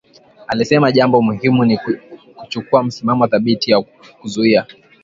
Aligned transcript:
Alisema 0.47 0.91
jambo 0.91 1.21
muhimu 1.21 1.65
ni 1.65 1.77
kuchukua 2.35 2.83
msimamo 2.83 3.27
thabiti 3.27 3.71
na 3.71 3.81
kuzuia 4.21 4.65